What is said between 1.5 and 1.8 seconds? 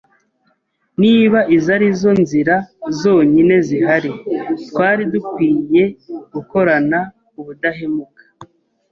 izo